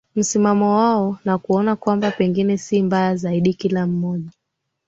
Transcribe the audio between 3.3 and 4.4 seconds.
Kila mmoja